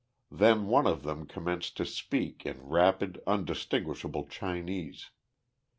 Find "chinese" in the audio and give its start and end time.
4.25-5.11